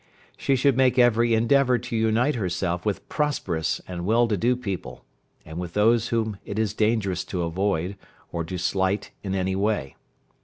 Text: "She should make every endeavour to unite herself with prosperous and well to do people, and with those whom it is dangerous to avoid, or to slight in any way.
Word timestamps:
"She 0.35 0.55
should 0.55 0.75
make 0.75 0.97
every 0.97 1.35
endeavour 1.35 1.77
to 1.77 1.95
unite 1.95 2.33
herself 2.33 2.87
with 2.87 3.07
prosperous 3.07 3.79
and 3.87 4.03
well 4.03 4.27
to 4.29 4.35
do 4.35 4.55
people, 4.55 5.05
and 5.45 5.59
with 5.59 5.75
those 5.75 6.07
whom 6.07 6.37
it 6.43 6.57
is 6.57 6.73
dangerous 6.73 7.23
to 7.25 7.43
avoid, 7.43 7.97
or 8.31 8.43
to 8.45 8.57
slight 8.57 9.11
in 9.21 9.35
any 9.35 9.55
way. 9.55 9.95